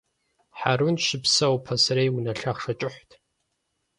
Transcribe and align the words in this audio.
Хьэрун 0.59 0.95
щыпсэур 1.05 1.59
пасэрей 1.65 2.09
унэ 2.15 2.33
лъахъшэ 2.39 2.73
кӀыхьт. 2.79 3.11